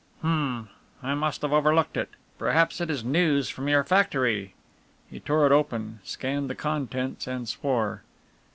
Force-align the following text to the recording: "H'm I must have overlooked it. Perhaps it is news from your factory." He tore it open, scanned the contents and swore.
"H'm 0.21 0.69
I 1.03 1.13
must 1.13 1.43
have 1.43 1.53
overlooked 1.53 1.95
it. 1.95 2.09
Perhaps 2.39 2.81
it 2.81 2.89
is 2.89 3.03
news 3.03 3.49
from 3.49 3.67
your 3.67 3.83
factory." 3.83 4.55
He 5.11 5.19
tore 5.19 5.45
it 5.45 5.51
open, 5.51 5.99
scanned 6.03 6.49
the 6.49 6.55
contents 6.55 7.27
and 7.27 7.47
swore. 7.47 8.01